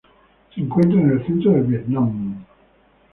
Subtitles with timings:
[0.55, 2.43] Se encuentra en el centro del Vietnam.